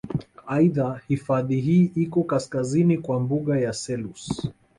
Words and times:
Aidha 0.47 1.01
hifadhi 1.07 1.61
hii 1.61 1.91
iko 1.95 2.23
kaskazini 2.23 2.97
kwa 2.97 3.19
mbuga 3.19 3.59
ya 3.59 3.73
Selous 3.73 4.47